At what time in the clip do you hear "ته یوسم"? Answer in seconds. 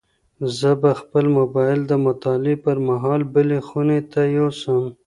4.11-4.83